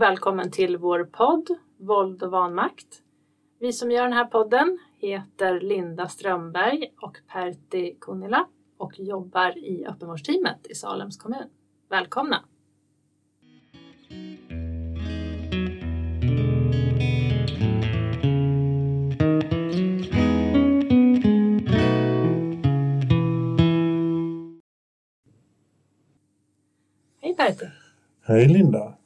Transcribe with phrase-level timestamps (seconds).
[0.00, 1.48] Och välkommen till vår podd
[1.78, 3.02] Våld och vanmakt.
[3.58, 8.46] Vi som gör den här podden heter Linda Strömberg och Pertti Kunnila
[8.78, 11.48] och jobbar i öppenvårdsteamet i Salems kommun.
[11.88, 12.44] Välkomna!
[27.20, 27.66] Hej Pertti!
[28.22, 28.99] Hej Linda!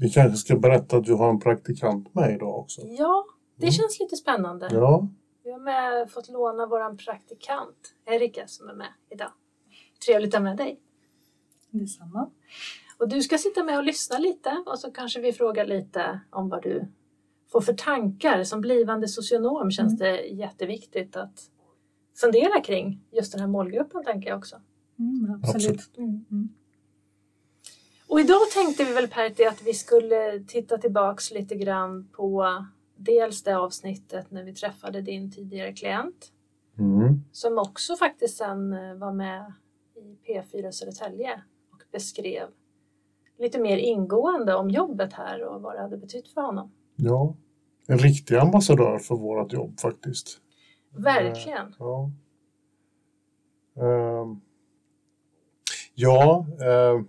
[0.00, 2.80] Vi kanske ska berätta att vi har en praktikant med idag också.
[2.86, 3.24] Ja,
[3.56, 3.72] det Mm.
[3.72, 4.68] känns lite spännande.
[4.72, 5.08] Ja,
[5.44, 9.30] Vi har med, fått låna vår praktikant Erika som är med idag.
[10.06, 10.80] Trevligt att ha med dig.
[11.70, 12.30] Detsamma.
[12.98, 16.48] Och du ska sitta med och lyssna lite och så kanske vi frågar lite om
[16.48, 16.88] vad du
[17.52, 18.44] får för tankar.
[18.44, 21.50] Som blivande socionom känns det jätteviktigt att
[22.16, 24.56] fundera kring just den här målgruppen tänker jag också.
[24.98, 25.70] Mm, absolut.
[25.70, 25.98] Absolut.
[26.30, 26.48] Mm.
[28.08, 32.46] Och idag tänkte vi väl Pertti att vi skulle titta tillbaks lite grann på
[32.96, 36.32] dels det avsnittet när vi träffade din tidigare klient
[36.78, 37.24] mm.
[37.32, 39.52] som också faktiskt sen eh, var med
[39.94, 41.42] i P4 Södertälje
[41.72, 42.48] och beskrev
[43.38, 46.72] lite mer ingående om jobbet här och vad det hade betytt för honom.
[46.96, 47.34] ja.
[47.90, 50.40] En riktig ambassadör för vårt jobb faktiskt.
[50.90, 51.74] Verkligen.
[51.78, 52.10] Ja.
[53.76, 54.40] Ehm.
[55.94, 57.08] ja, ehm.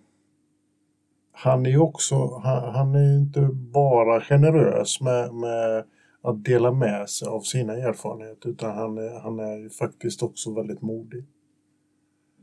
[1.42, 5.84] Han är ju också, han, han är inte bara generös med, med
[6.22, 10.54] att dela med sig av sina erfarenheter utan han är, han är ju faktiskt också
[10.54, 11.26] väldigt modig.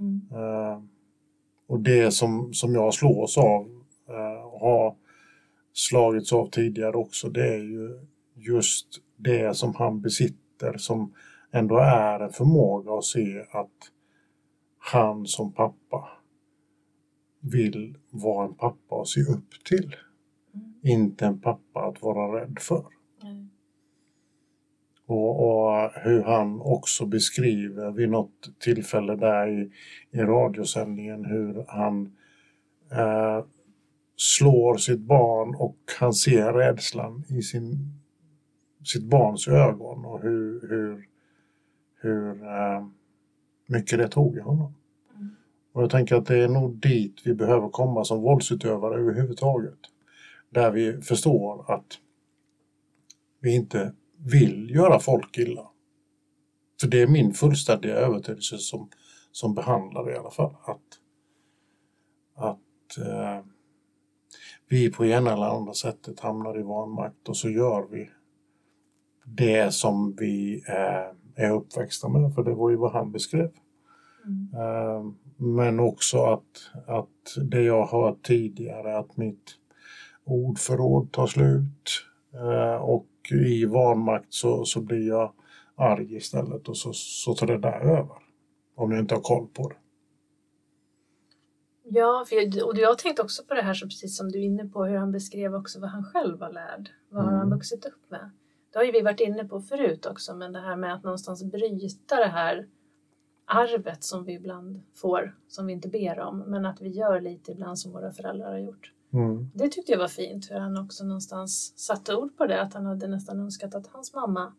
[0.00, 0.20] Mm.
[0.32, 0.82] Eh,
[1.66, 3.66] och det som, som jag slås av
[4.08, 4.94] eh, och har
[5.72, 8.86] slagits av tidigare också det är ju just
[9.16, 11.14] det som han besitter som
[11.52, 13.90] ändå är en förmåga att se att
[14.78, 16.08] han som pappa
[17.52, 19.96] vill vara en pappa att se upp till.
[20.54, 20.74] Mm.
[20.82, 22.84] Inte en pappa att vara rädd för.
[23.22, 23.48] Nej.
[25.06, 29.70] Och, och hur han också beskriver vid något tillfälle där i,
[30.10, 32.16] i radiosändningen hur han
[32.92, 33.44] eh,
[34.16, 37.92] slår sitt barn och han ser rädslan i sin,
[38.84, 41.08] sitt barns ögon och hur, hur,
[42.00, 42.86] hur eh,
[43.66, 44.74] mycket det tog i honom.
[45.76, 49.78] Och jag tänker att det är nog dit vi behöver komma som våldsutövare överhuvudtaget.
[50.50, 51.98] Där vi förstår att
[53.40, 55.70] vi inte vill göra folk illa.
[56.80, 58.88] För det är min fullständiga övertygelse som,
[59.32, 60.54] som behandlare i alla fall.
[60.64, 60.80] Att,
[62.34, 63.44] att eh,
[64.68, 68.10] vi på ena eller andra sättet hamnar i vanmakt och så gör vi
[69.24, 72.34] det som vi eh, är uppväxta med.
[72.34, 73.50] För det var ju vad han beskrev.
[74.24, 74.48] Mm.
[74.54, 79.54] Eh, men också att, att det jag har hört tidigare, att mitt
[80.24, 82.04] ordförråd tar slut.
[82.34, 85.32] Eh, och i vanmakt så, så blir jag
[85.74, 88.16] arg istället och så, så tar det där över.
[88.74, 89.76] Om jag inte har koll på det.
[91.88, 94.38] Ja, för jag, och jag har tänkt också på det här så precis som du
[94.38, 96.88] är inne på hur han beskrev också vad han själv var lärd.
[97.08, 97.50] Vad har han Mm.
[97.56, 98.30] vuxit upp med?
[98.72, 101.44] Det har ju vi varit inne på förut också, men det här med att någonstans
[101.44, 102.66] bryta det här
[103.46, 107.52] arvet som vi ibland får, som vi inte ber om, men att vi gör lite
[107.52, 108.92] ibland som våra föräldrar har gjort.
[109.12, 109.50] Mm.
[109.54, 112.86] Det tyckte jag var fint, hur han också någonstans satte ord på det, att han
[112.86, 114.52] hade nästan önskat att hans mamma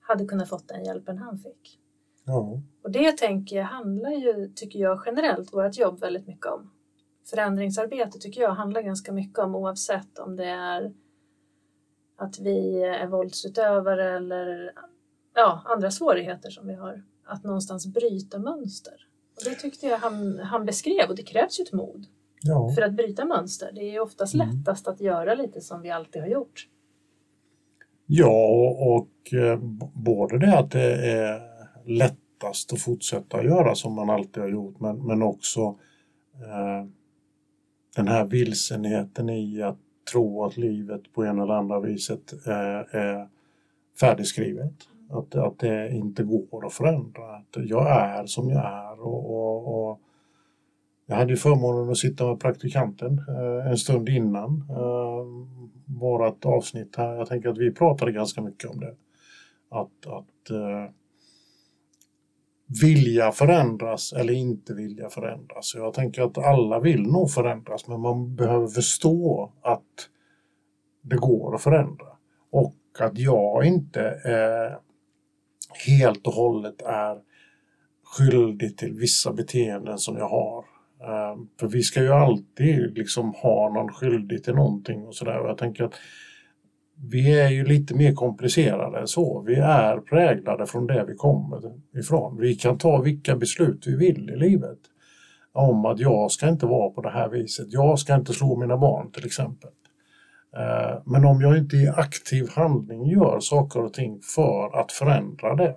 [0.00, 1.80] hade kunnat fått den hjälpen han fick.
[2.24, 2.62] Ja.
[2.82, 6.70] Och det tänker jag handlar ju, tycker jag generellt, vårt jobb väldigt mycket om.
[7.30, 10.94] Förändringsarbete tycker jag handlar ganska mycket om oavsett om det är
[12.16, 14.72] att vi är våldsutövare eller
[15.34, 17.02] ja, andra svårigheter som vi har.
[17.30, 18.94] Att någonstans bryta mönster.
[19.36, 22.06] Och det tyckte jag han, han beskrev och det krävs ju ett mod
[22.42, 22.72] ja.
[22.74, 23.70] för att bryta mönster.
[23.74, 24.48] Det är oftast Mm.
[24.48, 26.68] lättast att göra lite som vi alltid har gjort.
[28.06, 29.58] Ja, och, eh,
[29.94, 31.40] både det att det är
[31.86, 35.60] lättast att fortsätta göra som man alltid har gjort, men, men också
[36.34, 36.86] eh,
[37.96, 39.78] den här vilsenheten i att
[40.12, 43.28] tro att livet på en eller andra viset eh, är
[44.00, 44.74] färdigskrivet.
[45.10, 47.36] Att, att det inte går att förändra.
[47.36, 49.00] Att jag är som jag är.
[49.00, 50.00] Och, och, och
[51.06, 55.24] jag hade ju förmånen att sitta med praktikanten eh, en stund innan eh,
[56.00, 57.14] vårat avsnitt här.
[57.14, 58.94] Jag tänker att vi pratade ganska mycket om det.
[59.68, 60.92] Att, att eh,
[62.82, 65.74] vilja förändras eller inte vilja förändras.
[65.74, 70.08] Jag tänker att alla vill nog förändras men man behöver förstå att
[71.02, 72.06] det går att förändra.
[72.50, 74.89] Och att jag inte eh,
[75.86, 77.16] helt och hållet är
[78.04, 80.64] skyldig till vissa beteenden som jag har.
[81.04, 85.46] Ehm, för vi ska ju alltid liksom ha någon skyldig till någonting och sådär.
[85.46, 85.94] Jag tänker att
[87.10, 89.44] vi är ju lite mer komplicerade än så.
[89.46, 91.60] Vi är präglade från det vi kommer
[91.98, 92.40] ifrån.
[92.40, 94.78] Vi kan ta vilka beslut vi vill i livet.
[95.52, 97.66] Om att jag ska inte vara på det här viset.
[97.68, 99.70] Jag ska inte slå mina barn till exempel.
[100.56, 105.54] Eh, men om jag inte i aktiv handling gör saker och ting för att förändra
[105.54, 105.76] det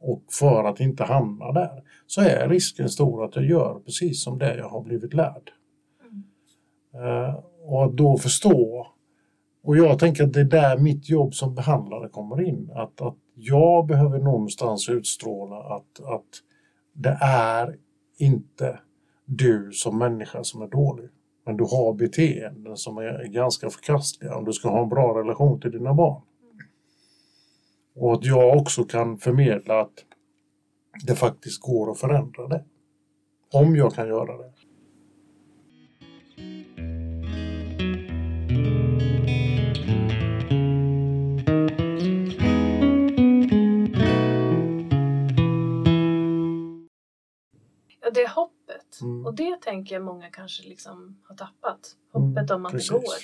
[0.00, 4.38] och för att inte hamna där så är risken stor att jag gör precis som
[4.38, 5.50] det jag har blivit lärd.
[6.04, 7.34] Mm.
[7.64, 8.86] Och att då förstå
[9.62, 12.70] och jag tänker att det är där mitt jobb som behandlare kommer in.
[12.74, 16.28] Att, att jag behöver någonstans utstråla att, att
[16.92, 17.76] det är
[18.18, 18.78] inte
[19.24, 21.08] du som människa som är dålig.
[21.44, 25.60] Men du har beteenden som är ganska förkastliga om du ska ha en bra relation
[25.60, 26.22] till dina barn.
[27.94, 30.04] Och att jag också kan förmedla att
[31.06, 32.64] det faktiskt går att förändra det.
[33.52, 34.52] Om jag kan göra det.
[49.72, 51.96] Tänker jag många kanske liksom har tappat.
[52.12, 52.90] Hoppet mm, om att precis.
[52.90, 53.14] det går.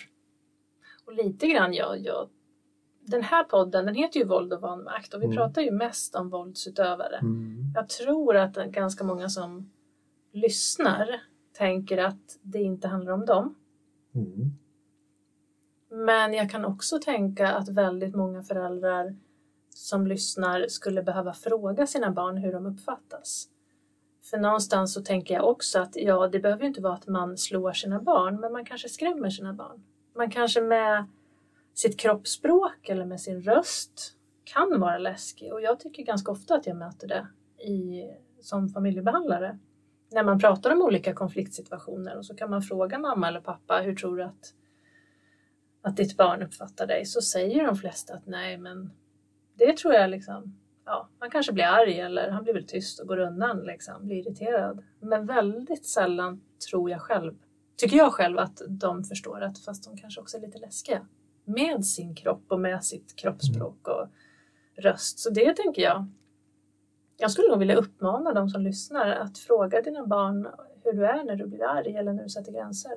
[1.04, 2.28] Och lite grann, ja, ja,
[3.00, 5.36] den här podden den heter ju Våld och vanmakt och vi mm.
[5.36, 7.16] pratar ju mest om våldsutövare.
[7.16, 7.72] Mm.
[7.74, 9.70] Jag tror att ganska många som
[10.32, 11.20] lyssnar
[11.52, 13.54] tänker att det inte handlar om dem.
[14.14, 14.50] Mm.
[15.90, 19.16] Men jag kan också tänka att väldigt många föräldrar
[19.74, 23.48] som lyssnar skulle behöva fråga sina barn hur de uppfattas.
[24.30, 27.72] För någonstans så tänker jag också att ja, det behöver inte vara att man slår
[27.72, 29.84] sina barn, men man kanske skrämmer sina barn.
[30.16, 31.06] Man kanske med
[31.74, 34.14] sitt kroppsspråk eller med sin röst
[34.44, 37.26] kan vara läskig och jag tycker ganska ofta att jag möter det
[37.64, 38.04] i,
[38.40, 39.58] som familjebehandlare.
[40.10, 43.94] När man pratar om olika konfliktsituationer och så kan man fråga mamma eller pappa, hur
[43.94, 44.54] tror du att,
[45.82, 47.04] att ditt barn uppfattar dig?
[47.04, 48.90] Så säger de flesta att nej, men
[49.54, 53.08] det tror jag liksom, ja, man kanske blir arg eller han blir väl tyst och
[53.08, 54.84] går undan, liksom, blir irriterad.
[55.00, 56.40] Men väldigt sällan
[56.70, 57.34] tror jag själv,
[57.76, 61.06] tycker jag själv att de förstår att fast de kanske också är lite läskiga
[61.44, 64.08] med sin kropp och med sitt kroppsspråk och
[64.82, 65.18] röst.
[65.18, 66.06] Så det tänker jag.
[67.16, 70.48] Jag skulle nog vilja uppmana de som lyssnar att fråga dina barn
[70.84, 72.92] hur du är när du blir arg eller när du sätter gränser.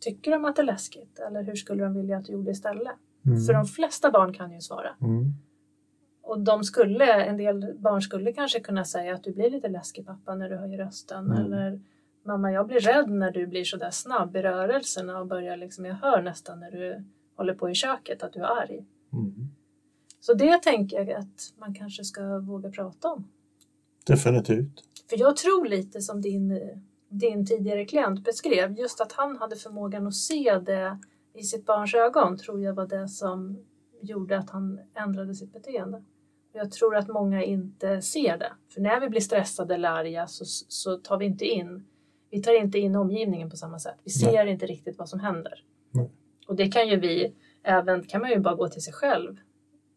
[0.00, 2.96] Tycker de att det är läskigt eller hur skulle de vilja att du gjorde istället?
[3.26, 3.40] Mm.
[3.40, 4.96] För de flesta barn kan ju svara.
[5.00, 5.34] Mm.
[6.30, 10.06] Och de skulle, en del barn skulle kanske kunna säga att du blir lite läskig
[10.06, 11.38] pappa när du höjer rösten mm.
[11.38, 11.80] eller
[12.22, 15.94] mamma jag blir rädd när du blir sådär snabb i rörelserna och börjar liksom, jag
[15.94, 17.04] hör nästan när du
[17.36, 18.84] håller på i köket att du är arg.
[19.12, 19.34] Mm.
[20.20, 23.28] Så det tänker jag att man kanske ska våga prata om.
[24.06, 24.84] Definitivt.
[25.08, 26.60] För jag tror lite som din,
[27.08, 30.98] din tidigare klient beskrev, just att han hade förmågan att se det
[31.34, 33.58] i sitt barns ögon tror jag var det som
[34.02, 36.02] gjorde att han ändrade sitt beteende.
[36.52, 38.52] Jag tror att många inte ser det.
[38.74, 41.84] För när vi blir stressade eller arga så, så tar vi inte in
[42.30, 43.96] vi tar inte in omgivningen på samma sätt.
[44.04, 44.52] Vi ser Nej.
[44.52, 45.64] inte riktigt vad som händer.
[45.90, 46.10] Nej.
[46.46, 49.36] Och det kan ju vi, även kan man ju bara gå till sig själv.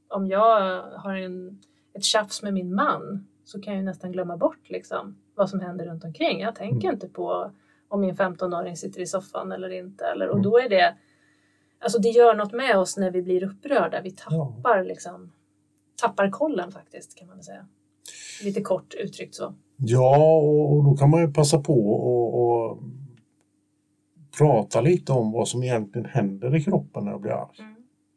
[0.08, 1.62] Om jag har en,
[1.94, 5.60] ett tjafs med min man så kan jag ju nästan glömma bort liksom, vad som
[5.60, 6.40] händer runt omkring.
[6.40, 6.94] Jag tänker mm.
[6.94, 7.52] inte på
[7.88, 10.06] om min 15-åring sitter i soffan eller inte.
[10.06, 10.44] Eller, och mm.
[10.44, 10.96] då är det,
[11.80, 14.02] alltså det gör något med oss när vi blir upprörda.
[14.02, 14.84] Vi tappar, ja.
[14.84, 15.32] liksom,
[15.96, 17.68] tappar kollen faktiskt kan man säga.
[18.44, 19.54] Lite kort uttryckt så.
[19.78, 20.38] Ja,
[20.70, 22.84] och då kan man ju passa på och, och
[24.38, 27.60] prata lite om vad som egentligen händer i kroppen när jag blir arg.
[27.60, 27.76] Mm.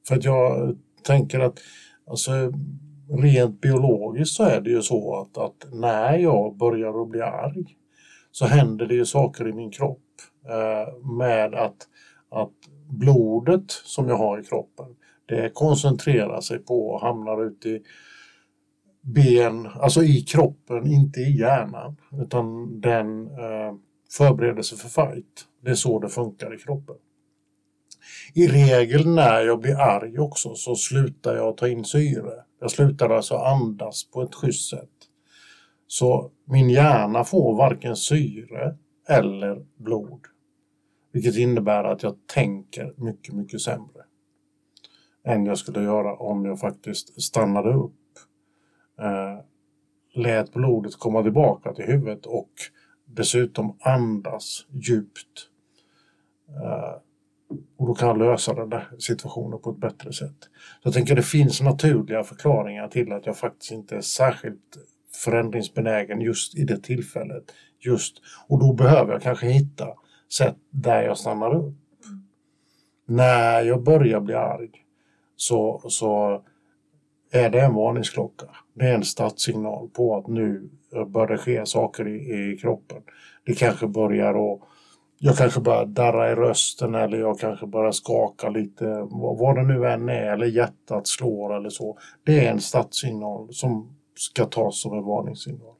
[0.09, 1.59] För att jag tänker att
[2.07, 2.53] alltså,
[3.23, 7.77] rent biologiskt så är det ju så att, att när jag börjar att bli arg
[8.31, 10.03] så händer det ju saker i min kropp
[10.49, 11.89] eh, med att,
[12.29, 12.53] att
[12.91, 14.87] blodet som jag har i kroppen
[15.27, 17.83] det koncentrerar sig på och hamnar ute i
[19.07, 21.97] ben, alltså i kroppen, inte i hjärnan.
[22.23, 23.75] Utan den eh,
[24.11, 25.45] förbereder sig för fight.
[25.61, 26.97] Det är så det funkar i kroppen.
[28.35, 32.33] I regel när jag blir arg också så slutar jag ta in syre.
[32.61, 34.91] Jag slutar alltså andas på ett schysst sätt.
[35.87, 38.77] Så min hjärna får varken syre
[39.09, 40.21] eller blod.
[41.13, 44.03] Vilket innebär att jag tänker mycket, mycket sämre
[45.27, 47.93] än jag skulle göra om jag faktiskt stannade upp,
[49.01, 49.41] eh,
[50.15, 52.51] lät blodet komma tillbaka till huvudet och
[53.05, 55.49] dessutom andas djupt.
[56.51, 57.01] Uh,
[57.77, 60.37] och då kan jag lösa den där situationen på ett bättre sätt.
[60.83, 64.77] Så jag tänker det finns naturliga förklaringar till att jag faktiskt inte är särskilt
[65.25, 67.45] förändringsbenägen just i det tillfället.
[67.79, 69.89] Just, och då behöver jag kanske hitta
[70.33, 71.75] sätt där jag stannar upp.
[73.07, 74.86] När jag börjar bli arg
[75.37, 76.43] så, så
[77.31, 78.47] är det en varningsklocka.
[78.75, 80.71] Det är en startsignal på att nu
[81.07, 83.03] börjar det ske saker i, i kroppen.
[83.45, 84.61] Det kanske börjar att
[85.19, 89.87] jag kanske börjar darra i rösten eller jag kanske börjar skaka lite, vad det nu
[89.87, 91.99] än är, eller hjärtat slår eller så.
[92.25, 95.75] Det är en startsignal som ska tas som en varningssignal.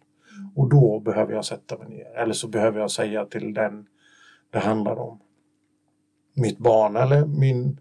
[0.55, 3.87] Och då behöver jag sätta mig ner, eller så behöver jag säga till den
[4.51, 5.21] det handlar om,
[6.35, 7.81] mitt barn eller min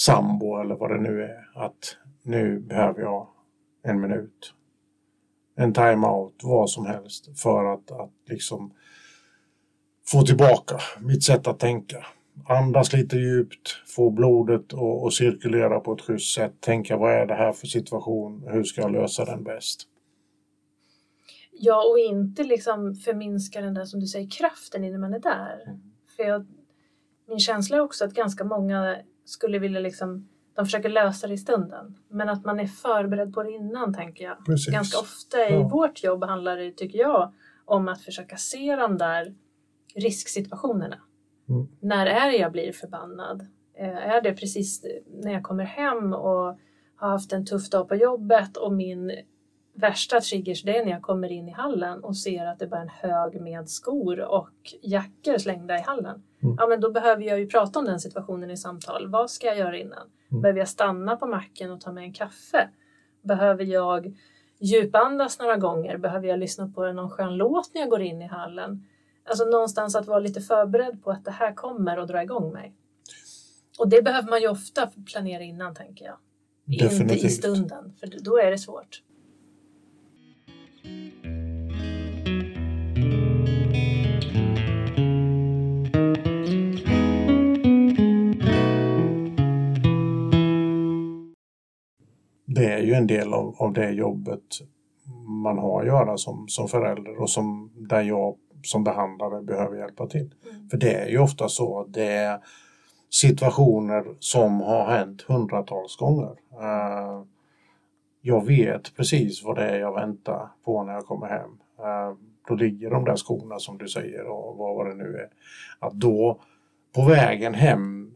[0.00, 3.28] sambo eller vad det nu är, att nu behöver jag
[3.82, 4.54] en minut.
[5.56, 8.74] En time-out, vad som helst, för att, att liksom
[10.06, 12.06] få tillbaka mitt sätt att tänka.
[12.48, 14.74] Andas lite djupt, få blodet
[15.06, 16.60] att cirkulera på ett schysst sätt.
[16.60, 18.48] Tänka vad är det här för situation?
[18.48, 19.82] Hur ska jag lösa den bäst?
[21.52, 25.62] Ja, och inte liksom förminska den där som du säger kraften innan man är där.
[25.66, 25.80] Mm.
[26.16, 26.46] För jag,
[27.28, 31.38] min känsla är också att ganska många skulle vilja liksom de försöker lösa det i
[31.38, 31.98] stunden.
[32.08, 34.46] Men att man är förberedd på det innan tänker jag.
[34.46, 34.74] Precis.
[34.74, 35.68] Ganska ofta i ja.
[35.68, 37.32] vårt jobb handlar det, tycker jag,
[37.64, 39.34] om att försöka se de där
[39.94, 40.98] risksituationerna.
[41.48, 41.68] Mm.
[41.80, 43.46] När är det jag blir förbannad?
[43.78, 46.58] Eh, är det precis när jag kommer hem och
[46.96, 49.12] har haft en tuff dag på jobbet och min
[49.74, 52.80] värsta triggers det är när jag kommer in i hallen och ser att det bara
[52.80, 54.50] är en hög med skor och
[54.82, 56.22] jackor slängda i hallen.
[56.42, 56.56] Mm.
[56.58, 59.10] Ja, men då behöver jag ju prata om den situationen i samtal.
[59.10, 60.08] Vad ska jag göra innan?
[60.30, 60.42] Mm.
[60.42, 62.68] Behöver jag stanna på macken och ta med en kaffe?
[63.22, 64.18] Behöver jag
[64.58, 65.96] djupandas några gånger?
[65.96, 68.86] Behöver jag lyssna på någon skön låt när jag går in i hallen?
[69.24, 72.74] Alltså någonstans att vara lite förberedd på att det här kommer och dra igång mig.
[73.78, 76.16] Och det behöver man ju ofta planera innan tänker jag.
[76.64, 77.12] Definitivt.
[77.12, 79.02] Inte i stunden, för då är det svårt.
[92.60, 94.42] Det är ju en del av, av det jobbet
[95.26, 100.06] man har att göra som, som förälder och som där jag som behandlare behöver hjälpa
[100.06, 100.34] till.
[100.50, 100.68] Mm.
[100.68, 102.40] För det är ju ofta så att det är
[103.10, 106.30] situationer som har hänt hundratals gånger.
[106.60, 107.24] Uh,
[108.20, 111.50] jag vet precis vad det är jag väntar på när jag kommer hem.
[111.80, 112.16] Uh,
[112.48, 115.28] då ligger de där skorna som du säger och vad, vad det nu är.
[115.78, 116.40] Att då
[116.94, 118.14] på vägen hem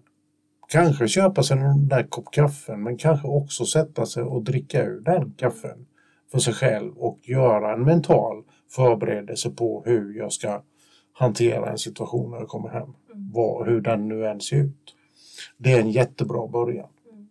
[0.68, 5.00] kanske köpa sig en där kopp kaffe men kanske också sätta sig och dricka ur
[5.00, 5.86] den kaffen
[6.32, 10.62] för sig själv och göra en mental förberedelse på hur jag ska
[11.12, 12.82] hantera en situation när jag kommer hem.
[12.82, 13.30] Mm.
[13.32, 14.94] Vad, hur den nu än ser ut.
[15.56, 16.88] Det är en jättebra början.
[17.12, 17.28] Mm.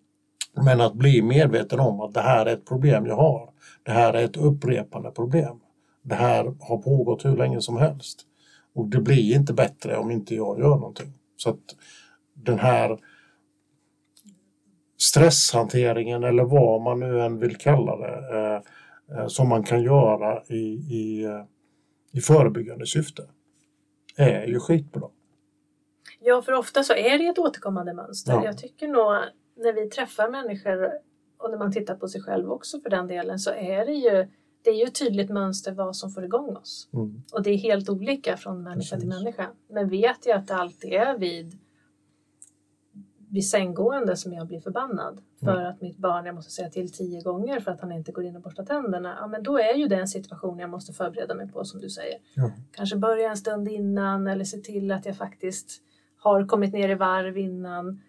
[0.66, 3.50] Men att bli medveten om att det här är ett problem jag har.
[3.84, 5.60] Det här är ett upprepande problem.
[6.02, 8.22] Det här har pågått hur länge som helst.
[8.74, 11.14] Och det blir inte bättre om inte jag gör någonting.
[11.38, 11.76] Så att
[12.34, 13.00] den här
[15.10, 18.62] stresshanteringen eller vad man nu än vill kalla det eh,
[19.12, 21.44] Eh, som man kan göra i, i, eh,
[22.12, 23.24] i förebyggande syfte
[24.18, 25.10] är ju skitbra.
[26.20, 28.34] Ja, för ofta så är det ett återkommande mönster.
[28.34, 28.46] Ja.
[28.46, 29.16] Jag tycker nog
[29.58, 30.92] när vi träffar människor
[31.38, 34.28] och när man tittar på sig själv också för den delen så är det ju
[34.64, 36.90] det är ju ett tydligt mönster vad som får igång oss.
[36.94, 37.24] Mm.
[37.34, 39.00] Och det är helt olika från människa Precis.
[39.00, 39.50] till människa.
[39.70, 41.60] Men vet jag att det alltid är vid
[43.34, 45.70] vid sänggående som jag blir förbannad för mm.
[45.70, 48.36] att mitt barn, jag måste säga till tio gånger för att han inte går in
[48.36, 49.18] och borstar tänderna.
[49.20, 51.90] Ja, men då är ju det en situation jag måste förbereda mig på som du
[51.90, 52.18] säger.
[52.36, 52.52] Ja.
[52.72, 55.82] Kanske börja en stund innan eller se till att jag faktiskt
[56.18, 58.02] har kommit ner i varv innan.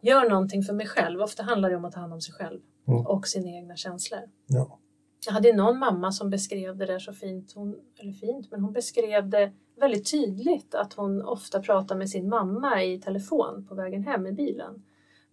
[0.00, 1.20] Gör någonting för mig själv.
[1.20, 3.06] Ofta handlar det om att ta hand om sig själv mm.
[3.06, 4.20] och sina egna känslor.
[4.46, 4.78] Ja.
[5.26, 8.72] Jag hade någon mamma som beskrev det där så fint, hon, eller fint, men hon
[8.72, 14.02] beskrev det väldigt tydligt att hon ofta pratade med sin mamma i telefon på vägen
[14.02, 14.82] hem i bilen.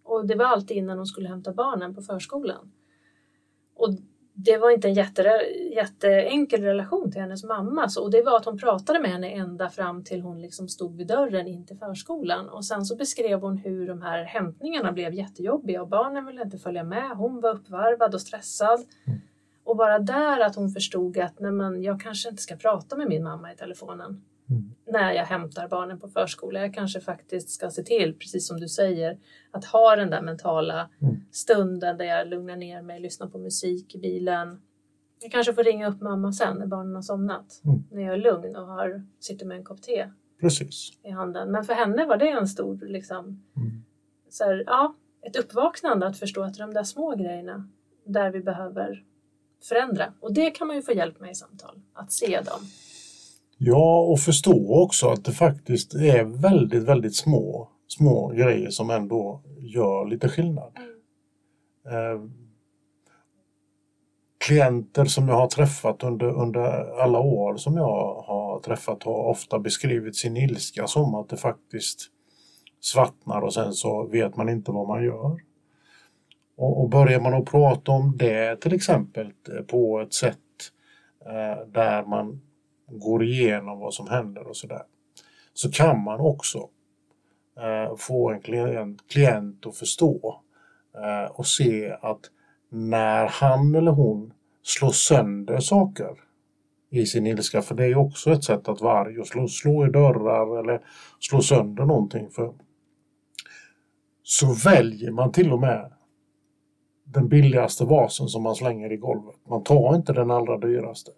[0.02, 2.72] Och det var alltid innan hon skulle hämta barnen på förskolan.
[3.74, 3.88] Och
[4.34, 5.22] det var inte en jätte,
[5.74, 7.88] jätteenkel relation till hennes mamma.
[7.88, 10.96] Så, och det var att hon pratade med henne ända fram till hon liksom stod
[10.96, 12.48] vid dörren in till förskolan.
[12.48, 16.58] Och sen så beskrev hon hur de här hämtningarna blev jättejobbiga och barnen ville inte
[16.58, 17.10] följa med.
[17.16, 18.80] Hon var uppvarvad och stressad.
[19.06, 19.20] Mm.
[19.64, 23.08] Och bara där att hon förstod att nej men, jag kanske inte ska prata med
[23.08, 24.74] min mamma i telefonen mm.
[24.86, 26.60] när jag hämtar barnen på förskola.
[26.60, 29.18] Jag kanske faktiskt ska se till, precis som du säger,
[29.50, 31.16] att ha den där mentala mm.
[31.30, 34.62] stunden där jag lugnar ner mig, lyssnar på musik i bilen.
[35.22, 37.84] Jag kanske får ringa upp mamma sen när barnen har somnat, mm.
[37.90, 40.08] när jag är lugn och har, sitter med en kopp te
[40.40, 40.92] precis.
[41.02, 41.52] i handen.
[41.52, 43.24] Men för henne var det en stor, liksom,
[43.56, 43.82] mm.
[44.28, 47.68] så här, ja, ett uppvaknande att förstå att de där små grejerna
[48.04, 49.04] där vi behöver
[49.64, 50.12] förändra.
[50.20, 52.60] Och det kan man ju få hjälp med i samtal, att se dem.
[53.58, 59.42] Ja, och förstå också att det faktiskt är väldigt, väldigt små, små grejer som ändå
[59.58, 60.72] gör lite skillnad.
[61.86, 62.22] Eh,
[64.46, 69.58] klienter som jag har träffat under, under alla år som jag har träffat har ofta
[69.58, 72.08] beskrivit sin ilska som att det faktiskt
[72.80, 75.40] svartnar och sen så vet man inte vad man gör.
[76.62, 80.38] Och, och börjar man att prata om det till exempel eh, på ett sätt
[81.26, 82.40] eh, där man
[82.86, 84.82] går igenom vad som händer och sådär
[85.52, 86.58] så kan man också
[87.58, 90.40] eh, få en klient, klient att förstå
[90.94, 92.20] eh, och se att
[92.68, 96.20] när han eller hon slår sönder saker
[96.90, 99.86] i sin ilska, för det är också ett sätt att vara arg och slå, slå
[99.86, 100.80] i dörrar eller
[101.20, 102.30] slå sönder någonting.
[102.30, 102.52] För
[104.22, 105.92] så väljer man till och med
[107.12, 109.36] den billigaste vasen som man slänger i golvet.
[109.48, 111.10] Man tar inte den allra dyraste.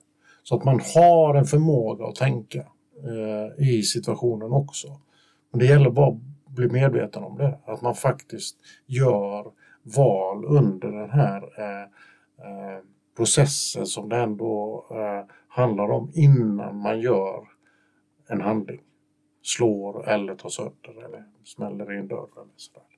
[0.43, 2.59] Så att man har en förmåga att tänka
[3.05, 4.89] eh, i situationen också.
[5.51, 9.53] Men det gäller bara att bli medveten om det, att man faktiskt gör
[9.97, 11.83] val under den här eh,
[12.47, 12.79] eh,
[13.17, 17.49] processen som det ändå eh, handlar om innan man gör
[18.29, 18.81] en handling.
[19.43, 22.94] Slår eller tar sönder eller smäller i en dörr eller sådär.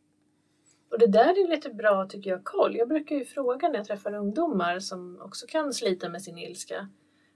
[0.91, 2.77] Och det där är lite bra tycker jag koll.
[2.77, 6.89] Jag brukar ju fråga när jag träffar ungdomar som också kan slita med sin ilska.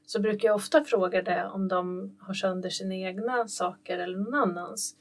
[0.07, 4.35] Så brukar jag ofta fråga det om de har sönder sina egna saker eller någon
[4.35, 4.97] annans.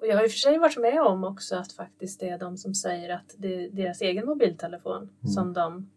[0.00, 2.56] Och jag har och för sig varit med om också att faktiskt det är de
[2.56, 5.32] som säger att det är deras egen mobiltelefon Mm.
[5.34, 5.90] som de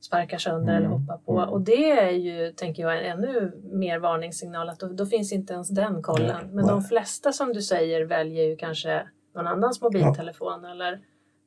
[0.00, 1.00] sparkar sönder eller Mm.
[1.00, 1.38] hoppar på.
[1.38, 1.48] Mm.
[1.50, 5.52] Och det är ju, tänker jag, en ännu mer varningssignal att då, då finns inte
[5.52, 6.50] ens den kollen.
[6.52, 11.00] Men de flesta som du säger väljer ju kanske någon annans mobiltelefon eller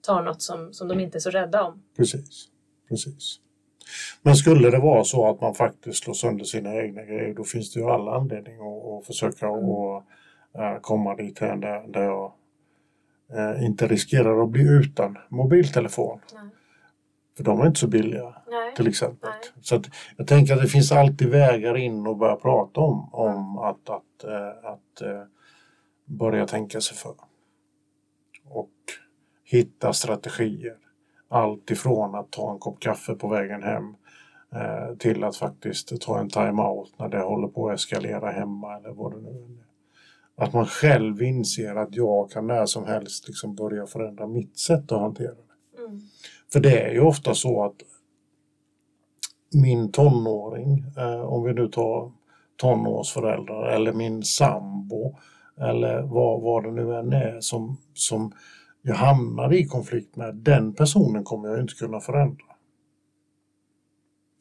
[0.04, 1.84] tar något som, som de inte är så rädda om.
[1.98, 2.48] Precis,
[2.90, 3.40] precis.
[4.22, 7.74] Men skulle det vara så att man faktiskt slår sönder sina egna grejer då finns
[7.74, 9.70] det ju alla anledning att, att försöka Mm.
[9.70, 10.04] och,
[10.56, 12.34] äh, komma dit här där, där jag
[13.34, 16.20] äh, inte riskerar att bli utan mobiltelefon.
[16.34, 16.50] Nej.
[17.38, 18.76] För de är inte så billiga Nej.
[18.76, 19.30] till exempel.
[19.30, 19.52] Nej.
[19.62, 19.86] Så att
[20.18, 24.24] jag tänker att det finns alltid vägar in och börja prata om, om att, att,
[24.24, 25.02] äh, att
[26.06, 27.16] börja tänka sig för.
[28.46, 28.70] Och
[29.54, 30.78] hitta strategier.
[31.30, 33.96] Allt ifrån att ta en kopp kaffe på vägen hem
[34.56, 38.90] eh, till att faktiskt ta en time-out när det håller på att eskalera hemma eller
[38.90, 39.64] vad det nu är.
[40.44, 44.92] Att man själv inser att jag kan när som helst liksom börja förändra mitt sätt
[44.92, 45.84] att hantera det.
[45.84, 46.02] Mm.
[46.54, 47.76] För det är ju ofta så att
[49.54, 52.12] min tonåring, eh, om vi nu tar
[52.58, 55.16] tonårsföräldrar eller min sambo
[55.58, 58.34] eller vad, vad det nu än är som, som
[58.86, 62.46] jag hamnar i konflikt med, den personen kommer jag inte kunna förändra.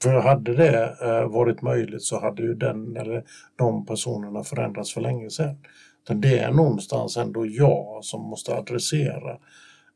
[0.02, 3.24] För hade det eh, varit möjligt så hade ju den eller
[3.56, 5.56] de personerna förändrats för länge sedan.
[6.08, 9.30] Det är någonstans ändå jag som måste adressera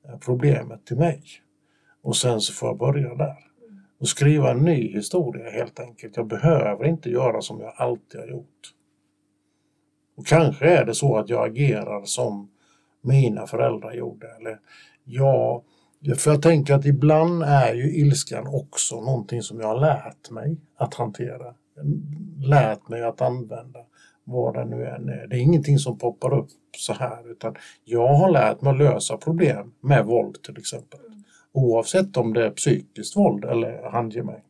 [0.05, 1.23] eh, problemet till mig.
[2.03, 3.37] Och sen så får jag börja där.
[3.99, 6.17] Och skriva en ny historia helt enkelt.
[6.17, 8.73] Jag behöver inte göra som jag alltid har gjort.
[10.17, 12.51] Och kanske är det så att jag agerar som
[13.07, 14.27] mina föräldrar gjorde.
[14.40, 14.59] Eller
[15.05, 15.62] jag,
[16.19, 20.57] för jag tänker att ibland är ju ilskan också någonting som jag har lärt mig
[20.77, 21.55] att hantera.
[22.45, 23.81] Lärt mig att använda
[24.25, 25.27] vad det nu än är.
[25.27, 29.16] Det är ingenting som poppar upp så här utan jag har lärt mig att lösa
[29.16, 31.01] problem med våld till exempel.
[31.53, 34.42] Oavsett om det är psykiskt våld eller handgemäng.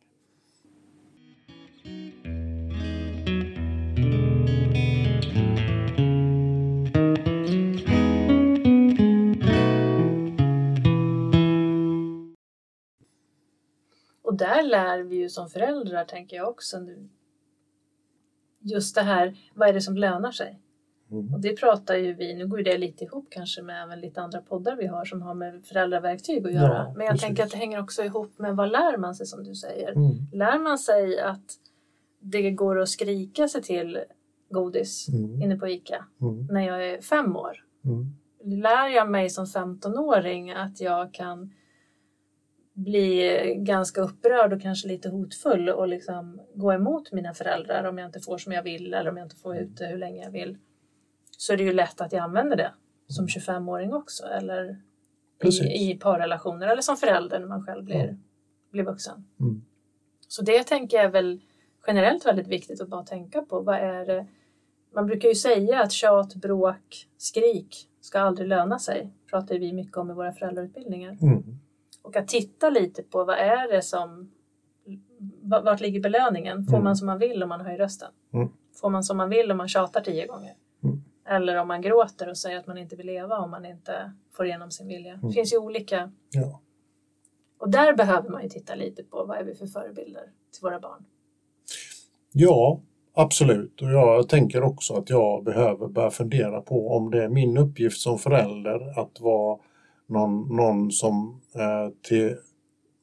[14.47, 17.09] Där lär vi ju som föräldrar, tänker jag också nu.
[18.59, 20.59] Just det här, vad är det som lönar sig?
[21.11, 21.33] Mm.
[21.33, 24.41] Och det pratar ju vi, nu går det lite ihop kanske med även lite andra
[24.41, 26.93] poddar vi har som har med föräldraverktyg att Ja, göra.
[26.95, 27.21] Men jag precis.
[27.27, 29.91] tänker att det hänger också ihop med vad lär man sig som du säger.
[29.91, 30.11] Mm.
[30.33, 31.45] Lär man sig att
[32.19, 33.99] det går att skrika sig till
[34.49, 35.41] godis Mm.
[35.41, 36.45] inne på ICA Mm.
[36.51, 37.63] när jag är fem år?
[37.85, 38.15] Mm.
[38.61, 41.53] lär jag mig som 15-åring att jag kan
[42.77, 48.07] bli ganska upprörd och kanske lite hotfull och liksom gå emot mina föräldrar om jag
[48.07, 50.31] inte får som jag vill eller om jag inte får ut det hur länge jag
[50.31, 50.57] vill.
[51.37, 52.73] Så är det ju lätt att jag använder det
[53.07, 54.81] som 25-åring också eller
[55.41, 55.61] Precis.
[55.61, 58.17] i, i parrelationer eller som förälder när man själv blir,
[58.71, 59.25] blir vuxen.
[59.39, 59.61] Mm.
[60.27, 61.41] Så det tänker jag är väl
[61.87, 63.61] generellt väldigt viktigt att bara tänka på.
[63.61, 64.27] Vad är det?
[64.95, 69.13] Man brukar ju säga att tjat, bråk, skrik ska aldrig löna sig.
[69.29, 71.17] pratar vi mycket om i våra föräldrautbildningar.
[71.21, 71.59] Mm.
[72.07, 74.31] Och att titta lite på vad är det som
[75.41, 76.63] va- vart ligger belöningen?
[76.65, 76.83] Får Mm.
[76.83, 78.11] man som man vill om man höjer rösten?
[78.33, 78.47] Mm.
[78.81, 80.53] Får man som man vill om man tjatar tio gånger?
[80.83, 81.03] Mm.
[81.27, 84.45] Eller om man gråter och säger att man inte vill leva om man inte får
[84.45, 85.11] igenom sin vilja.
[85.13, 85.31] Det Mm.
[85.31, 86.11] finns ju olika.
[86.31, 86.61] Ja.
[87.59, 90.79] Och där behöver man ju titta lite på vad är vi för förebilder till våra
[90.79, 91.05] barn.
[92.31, 92.81] Ja,
[93.13, 93.81] absolut.
[93.81, 97.97] Och jag tänker också att jag behöver börja fundera på om det är min uppgift
[98.01, 99.59] som förälder att vara
[100.07, 102.35] någon, någon som eh, till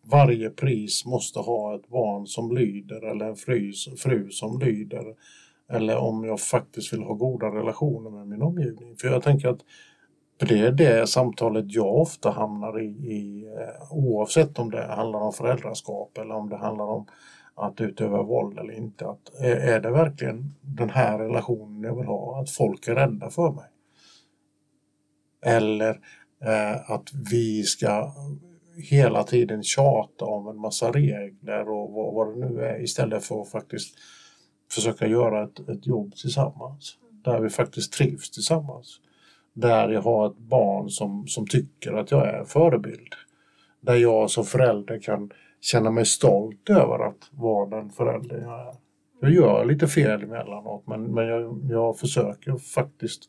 [0.04, 5.14] varje pris måste ha ett barn som lyder eller en fru, fru som lyder.
[5.68, 8.96] Eller om jag faktiskt vill ha goda relationer med min omgivning.
[8.96, 9.60] För jag tänker att
[10.36, 15.32] det är det samtalet jag ofta hamnar i, i eh, oavsett om det handlar om
[15.32, 17.06] föräldraskap eller om det handlar om
[17.54, 19.06] att utöva våld eller inte.
[19.06, 22.40] Att, är, det verkligen den här relationen jag vill ha?
[22.40, 23.70] Att folk är rädda för mig?
[25.42, 26.00] Eller
[26.46, 28.12] Eh, att vi ska
[28.76, 33.42] hela tiden tjata om en massa regler och vad, vad det nu är istället för
[33.42, 33.94] att faktiskt
[34.72, 36.98] försöka göra ett, ett jobb tillsammans.
[37.24, 39.00] Där vi faktiskt trivs tillsammans.
[39.54, 43.14] Där jag har ett barn som, som tycker att jag är en förebild.
[43.80, 45.30] Där jag som förälder kan
[45.60, 48.74] känna mig stolt över att vara den förälder jag är.
[49.20, 53.22] Jag gör lite fel emellanåt men, men jag, jag försöker faktiskt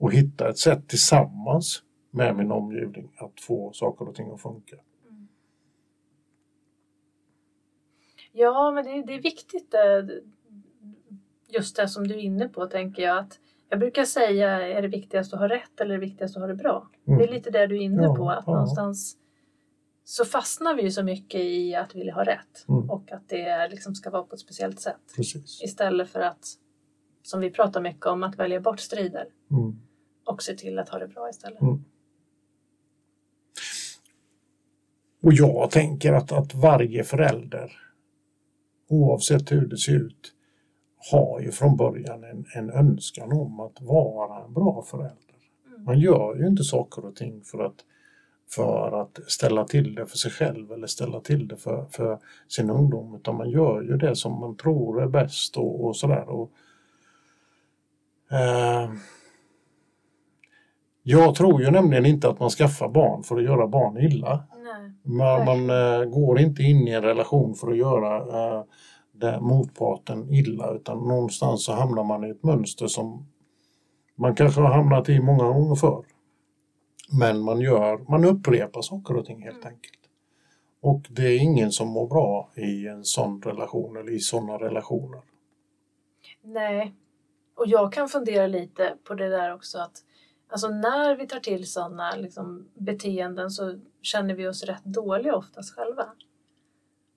[0.00, 1.82] att hitta ett sätt tillsammans
[2.14, 4.76] med min omgivning att få saker och ting att funka.
[8.32, 10.16] Ja, men det, det är viktigt eh,
[11.48, 13.18] just det som du är inne på tänker jag.
[13.18, 14.48] att Jag brukar säga,
[14.78, 16.88] är det viktigast att ha rätt eller är det viktigast att ha det bra?
[17.06, 17.18] Mm.
[17.18, 18.52] Det är lite det du är inne Ja, på, att ja.
[18.52, 19.16] någonstans
[20.04, 22.90] så fastnar vi ju så mycket i att vilja ha rätt Mm.
[22.90, 25.00] och att det liksom ska vara på ett speciellt sätt.
[25.16, 25.62] Precis.
[25.62, 26.46] Istället för att,
[27.22, 29.78] som vi pratar mycket om, att välja bort strider Mm.
[30.24, 31.60] och se till att ha det bra istället.
[31.60, 31.84] Mm.
[35.24, 37.72] Och jag tänker att, att varje förälder,
[38.88, 40.32] oavsett hur det ser ut,
[41.10, 45.34] har ju från början en, en önskan om att vara en bra förälder.
[45.66, 45.84] Mm.
[45.84, 47.74] Man gör ju inte saker och ting för att,
[48.50, 52.70] för att ställa till det för sig själv eller ställa till det för, för sin
[52.70, 56.28] ungdom utan man gör ju det som man tror är bäst och, och sådär.
[56.28, 56.50] Och,
[58.30, 58.90] eh,
[61.02, 64.44] jag tror ju nämligen inte att man skaffar barn för att göra barn illa.
[65.02, 68.64] Man, man eh, går inte in i en relation för att göra eh,
[69.12, 73.26] det motparten illa utan någonstans så hamnar man i ett mönster som
[74.16, 76.04] man kanske har hamnat i många gånger förr.
[77.18, 79.98] Men man, gör, man upprepar saker och ting helt enkelt.
[80.80, 85.20] Och det är ingen som mår bra i en sån relation eller i sådana relationer.
[86.42, 86.94] Nej,
[87.56, 90.04] och jag kan fundera lite på det där också att
[90.48, 95.74] alltså när vi tar till sådana liksom, beteenden så känner vi oss rätt dåliga oftast
[95.74, 96.06] själva.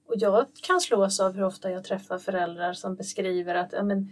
[0.07, 4.11] Och jag kan slås av hur ofta jag träffar föräldrar som beskriver att, ja, men,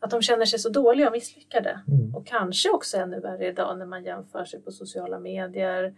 [0.00, 1.80] att de känner sig så dåliga och misslyckade.
[1.88, 2.14] Mm.
[2.14, 5.94] Och kanske också ännu värre idag när man jämför sig på sociala medier.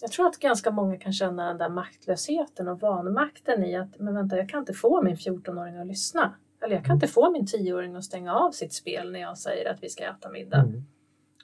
[0.00, 4.14] Jag tror att ganska många kan känna den där maktlösheten och vanmakten i att men
[4.14, 6.34] vänta, jag kan inte få min 14-åring att lyssna.
[6.64, 9.70] Eller jag kan inte få min 10-åring att stänga av sitt spel när jag säger
[9.70, 10.60] att vi ska äta middag.
[10.60, 10.84] Mm.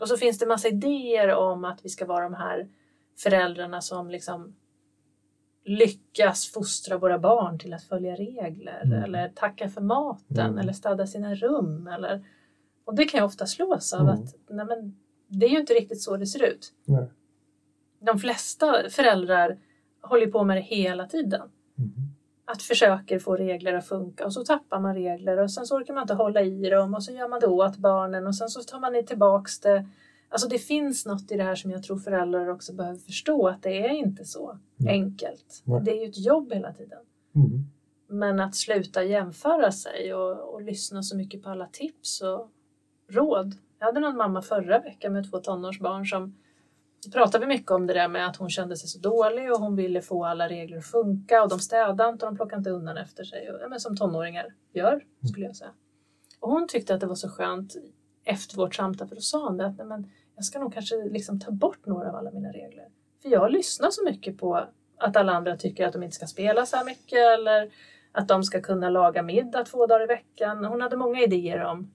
[0.01, 2.69] Och så finns det massa idéer om att vi ska vara de här
[3.19, 4.55] föräldrarna som liksom
[5.65, 9.03] lyckas fostra våra barn till att följa regler Mm.
[9.05, 10.59] eller tacka för maten Mm.
[10.59, 11.87] eller städa sina rum.
[11.87, 12.25] Eller...
[12.85, 14.15] Och det kan jag ofta slås av Mm.
[14.15, 14.97] att nej men,
[15.29, 16.73] det är ju inte riktigt så det ser ut.
[16.85, 17.07] Nej.
[18.01, 19.59] De flesta föräldrar
[20.03, 21.49] håller på med det hela tiden.
[22.51, 25.95] Att försöker få regler att funka och så tappar man regler och sen så orkar
[25.95, 28.63] man inte hålla i dem och så gör man det åt barnen och sen så
[28.63, 29.89] tar man tillbaks det.
[30.29, 33.63] Alltså det finns något i det här som jag tror föräldrar också behöver förstå att
[33.63, 34.93] det är inte så Nej.
[34.93, 35.63] enkelt.
[35.65, 35.81] Nej.
[35.85, 36.99] Det är ju ett jobb hela tiden.
[37.35, 37.67] Mm.
[38.09, 42.51] Men att sluta jämföra sig och, och lyssna så mycket på alla tips och
[43.09, 43.55] råd.
[43.79, 46.35] Jag hade någon mamma förra veckan med två tonårsbarn som
[47.13, 49.77] pratade vi mycket om det där med att hon kände sig så dålig och hon
[49.77, 52.97] ville få alla regler att funka och de städade inte och de plockade inte undan
[52.97, 53.51] efter sig.
[53.51, 55.71] Och, men som tonåringar gör, skulle jag säga.
[56.41, 57.77] Och hon tyckte att det var så skönt
[58.25, 60.97] efter vårt samtal för då sa hon det att nej, men jag ska nog kanske
[60.97, 62.89] liksom ta bort några av alla mina regler.
[63.23, 64.67] För jag lyssnar så mycket på
[64.99, 67.71] att alla andra tycker att de inte ska spela så här mycket eller
[68.13, 70.65] att de ska kunna laga middag två dagar i veckan.
[70.65, 71.93] Hon hade många idéer om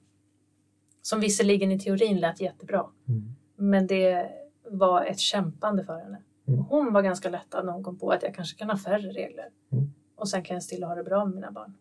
[1.02, 2.86] som visserligen i teorin lät jättebra.
[3.08, 3.36] Mm.
[3.56, 4.30] Men det
[4.69, 6.23] var ett kämpande för henne.
[6.47, 6.60] Mm.
[6.60, 9.49] Hon var ganska lättad när hon kom på att jag kanske kan ha färre regler.
[9.71, 9.93] Mm.
[10.15, 11.78] Och sen kan jag stilla ha det bra med mina barn.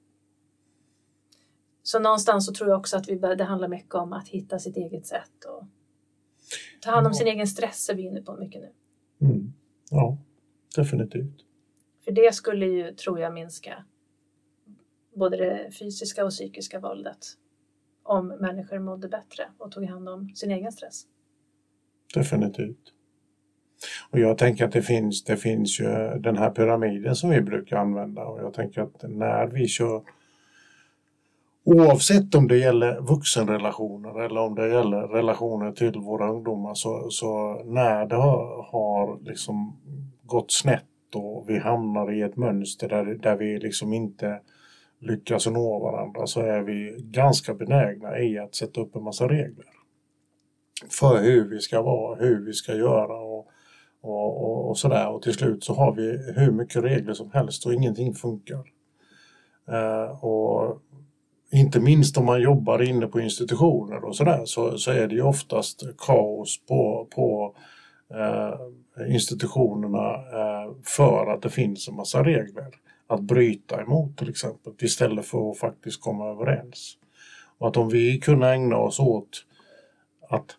[1.82, 4.58] Så någonstans så tror jag också att vi bör, det handlar mycket om att hitta
[4.58, 5.66] sitt eget sätt och
[6.80, 8.72] ta hand om sin egen stress är vi inne på mycket nu.
[9.28, 9.52] Mm.
[9.90, 10.18] Ja,
[10.76, 11.44] definitivt.
[12.04, 13.84] För det skulle ju, tror jag, minska
[15.14, 17.26] både det fysiska och psykiska våldet
[18.02, 21.06] om människor mådde bättre och tog hand om sin egen stress.
[22.14, 22.92] Definitivt.
[24.10, 27.76] Och jag tänker att det finns, det finns ju den här pyramiden som vi brukar
[27.76, 30.02] använda och jag tänker att när vi kör
[31.64, 37.62] Oavsett om det gäller vuxenrelationer eller om det gäller relationer till våra ungdomar så, så
[37.64, 39.76] när det har, har liksom
[40.22, 44.40] gått snett och vi hamnar i ett mönster där, där vi liksom inte
[44.98, 49.66] lyckas nå varandra så är vi ganska benägna i att sätta upp en massa regler.
[50.90, 53.48] För hur vi ska vara, hur vi ska göra och,
[54.00, 55.08] och, och, och sådär.
[55.08, 58.64] Och till slut så har vi hur mycket regler som helst och ingenting funkar.
[59.68, 60.82] Eh, och
[61.52, 65.22] inte minst om man jobbar inne på institutioner och sådär så, så är det ju
[65.22, 67.54] oftast kaos på, på
[68.14, 72.74] eh, institutionerna eh, för att det finns en massa regler
[73.06, 76.96] att bryta emot till exempel istället för att faktiskt komma överens.
[77.58, 79.44] Och att om vi kunde ägna oss åt
[80.28, 80.56] att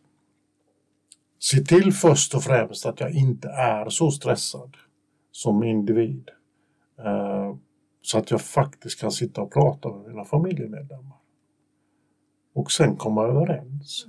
[1.43, 4.77] se till först och främst att jag inte är så stressad
[5.31, 6.29] som individ.
[6.99, 7.55] Eh,
[8.01, 11.17] så att jag faktiskt kan sitta och prata med mina familjemedlemmar.
[12.53, 14.05] Och sen komma överens.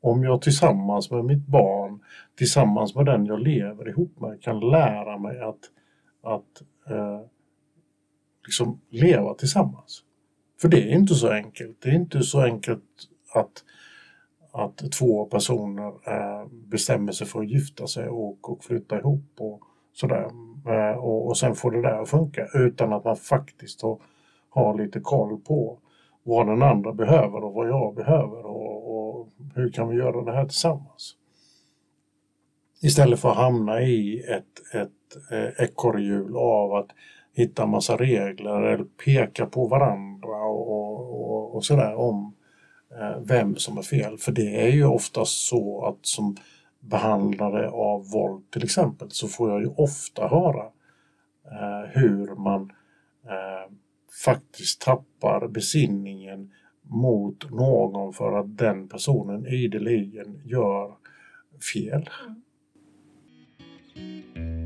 [0.00, 2.00] Om jag tillsammans med mitt barn,
[2.36, 5.70] tillsammans med den jag lever ihop med, kan lära mig att,
[6.22, 7.20] att eh,
[8.46, 10.04] liksom leva tillsammans.
[10.60, 11.82] För det är inte så enkelt.
[11.82, 12.84] Det är inte så enkelt
[13.34, 13.64] att,
[14.52, 19.60] att två personer eh, bestämmer sig för att gifta sig och, och flytta ihop och
[19.92, 20.26] sådär.
[20.66, 23.98] Eh, och, och sen får det där att funka utan att man faktiskt har,
[24.48, 25.78] har lite koll på
[26.22, 30.32] vad den andra behöver och vad jag behöver och, och hur kan vi göra det
[30.32, 31.16] här tillsammans.
[32.82, 36.88] Istället för att hamna i ett, ett eh, ekorrhjul av att
[37.32, 42.34] hitta massa regler eller peka på varandra och, och, och sådär om
[43.00, 44.18] Eh, vem som är fel.
[44.18, 46.36] För det är ju oftast så att som
[46.80, 50.64] behandlare av våld till exempel så får jag ju ofta höra
[51.44, 52.72] eh, hur man
[53.24, 53.72] eh,
[54.24, 56.52] faktiskt tappar besinningen
[56.82, 60.94] mot någon för att den personen ideligen gör
[61.74, 62.10] fel.
[64.36, 64.61] Mm.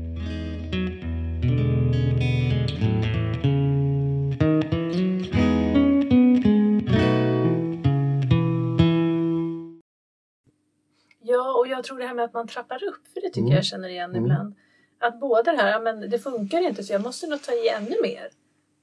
[11.87, 13.55] Tror det här med att man trappar upp, för det tycker mm.
[13.55, 14.23] jag känner igen mm.
[14.23, 14.55] ibland.
[14.99, 17.95] Att både det här, men det funkar inte så jag måste nog ta i ännu
[18.01, 18.29] mer.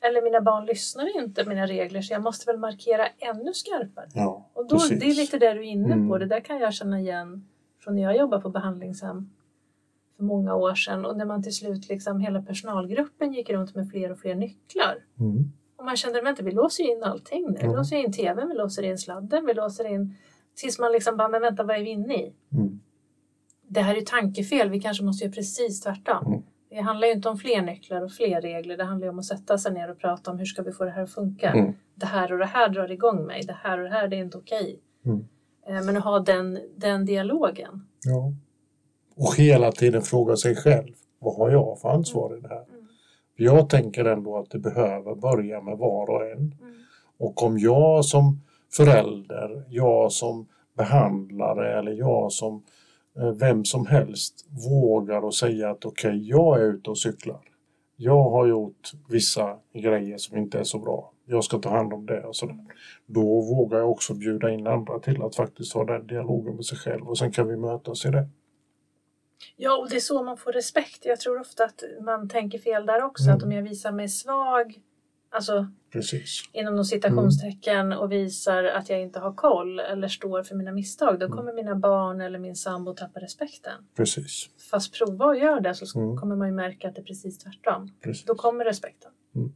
[0.00, 4.08] Eller mina barn lyssnar inte på mina regler så jag måste väl markera ännu skarpare.
[4.14, 6.08] Ja, och då, det är lite det du är inne mm.
[6.08, 7.48] på, det där kan jag känna igen
[7.80, 9.30] från när jag jobbade på behandlingshem
[10.16, 13.90] för många år sedan och när man till slut liksom hela personalgruppen gick runt med
[13.90, 15.04] fler och fler nycklar.
[15.20, 15.52] Mm.
[15.76, 17.58] Och man kände, vänta vi låser in allting nu.
[17.62, 20.16] Vi låser in tvn, vi låser in sladden, vi låser in
[20.54, 22.32] Tills man liksom bara, men vänta vad är vi inne i?
[22.52, 22.80] Mm.
[23.68, 26.26] Det här är tankefel, vi kanske måste göra precis tvärtom.
[26.26, 26.42] Mm.
[26.70, 29.24] Det handlar ju inte om fler nycklar och fler regler, det handlar ju om att
[29.24, 31.50] sätta sig ner och prata om hur ska vi få det här att funka.
[31.50, 31.72] Mm.
[31.94, 34.20] Det här och det här drar igång mig, det här och det här det är
[34.20, 34.80] inte okej.
[35.04, 35.24] Mm.
[35.66, 37.86] Eh, men att ha den, den dialogen.
[38.04, 38.32] Ja.
[39.16, 42.64] Och hela tiden fråga sig själv, vad har jag för ansvar i det här?
[42.68, 42.86] Mm.
[43.36, 46.38] Jag tänker ändå att det behöver börja med var och en.
[46.38, 46.74] Mm.
[47.18, 48.40] Och om jag som
[48.76, 50.46] förälder, jag som
[50.76, 52.62] behandlare eller jag som
[53.38, 57.40] vem som helst vågar och säga att okej, okay, jag är ute och cyklar.
[57.96, 61.12] Jag har gjort vissa grejer som inte är så bra.
[61.26, 62.58] Jag ska ta hand om det och sådär.
[63.06, 66.78] Då vågar jag också bjuda in andra till att faktiskt ha den dialogen med sig
[66.78, 68.28] själv och sen kan vi mötas i det.
[69.56, 71.04] Ja, och det är så man får respekt.
[71.04, 73.24] Jag tror ofta att man tänker fel där också.
[73.24, 73.36] Mm.
[73.36, 74.80] Att om jag visar mig svag
[75.34, 76.42] Alltså Precis.
[76.52, 77.98] inom någon citationstecken mm.
[77.98, 81.18] och visar att jag inte har koll eller står för mina misstag.
[81.18, 81.38] Då mm.
[81.38, 83.72] kommer mina barn eller min sambo tappa respekten.
[83.96, 84.50] Precis.
[84.70, 86.16] Fast prova att göra det så mm.
[86.16, 87.92] kommer man ju märka att det är precis tvärtom.
[88.00, 88.24] Precis.
[88.24, 89.10] Då kommer respekten.
[89.34, 89.48] Mm.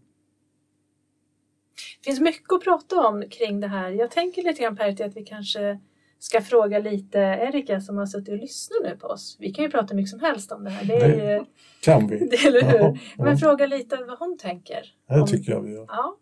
[2.01, 3.91] Det finns mycket att prata om kring det här.
[3.91, 5.81] Jag tänker lite grann Pertti att vi kanske
[6.19, 9.37] ska fråga lite Erika som har suttit och lyssnat nu på oss.
[9.39, 10.85] Vi kan ju prata mycket som helst om det här.
[10.85, 11.45] Det, är ju,
[11.83, 12.19] kan vi.
[12.31, 12.79] Det, eller hur?
[12.79, 13.25] Ja, ja.
[13.25, 14.95] Men fråga lite vad hon tänker.
[15.09, 15.87] Det tycker jag vi gör.
[15.89, 16.17] Ja.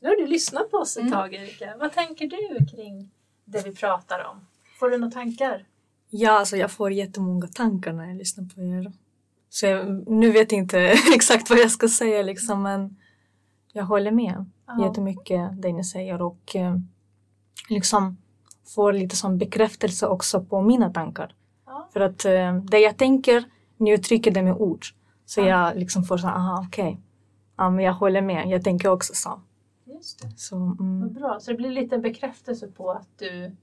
[0.00, 1.12] Nu har du lyssnat på oss ett mm.
[1.12, 1.74] tag Erika.
[1.78, 3.10] Vad tänker du kring
[3.44, 4.46] det vi pratar om?
[4.78, 5.66] Får du några tankar?
[6.10, 8.92] Ja, alltså jag får jättemånga tankar när jag lyssnar på er.
[9.48, 10.80] Så jag, nu vet jag inte
[11.14, 12.96] exakt vad jag ska säga liksom men
[13.72, 14.86] jag håller med ja.
[14.86, 16.76] jättemycket det ni säger och eh,
[17.68, 18.16] liksom
[18.64, 21.34] får lite som bekräftelse också på mina tankar.
[21.66, 21.88] Ja.
[21.92, 23.44] För att eh, det jag tänker,
[23.78, 24.86] jag uttrycker det med ord,
[25.24, 25.46] så ja.
[25.46, 26.84] jag liksom får så aha okej.
[26.84, 26.96] Okay.
[27.56, 28.48] Ja, men jag håller med.
[28.48, 29.40] Jag tänker också så.
[29.84, 30.38] Just det.
[30.38, 31.00] så mm.
[31.00, 31.40] Vad bra.
[31.40, 33.56] Så det blir lite en bekräftelse på att du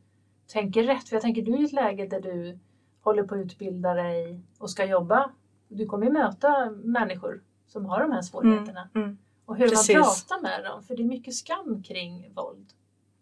[0.48, 1.10] tänker rätt.
[1.10, 2.60] För jag tänker du är i ett läge där du
[3.02, 5.32] håller på att utbilda dig och ska jobba.
[5.68, 8.90] Du kommer ju möta människor som har de här svårigheterna.
[8.96, 9.18] Mm.
[9.46, 9.96] Och hur Precis.
[9.96, 10.84] man pratar med dem.
[10.84, 12.74] För det är mycket skam kring våld.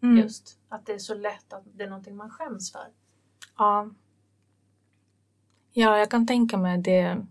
[0.02, 0.16] Mm.
[0.16, 2.86] Just att det är så lätt att det är någonting man skäms för.
[3.58, 3.90] Ja.
[5.72, 7.26] ja, jag kan tänka mig det.